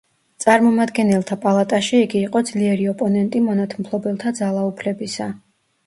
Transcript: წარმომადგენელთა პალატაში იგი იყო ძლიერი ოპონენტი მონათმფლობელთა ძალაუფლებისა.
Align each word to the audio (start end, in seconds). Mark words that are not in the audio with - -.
წარმომადგენელთა 0.45 1.37
პალატაში 1.43 2.01
იგი 2.07 2.23
იყო 2.29 2.43
ძლიერი 2.49 2.91
ოპონენტი 2.95 3.45
მონათმფლობელთა 3.53 4.37
ძალაუფლებისა. 4.45 5.35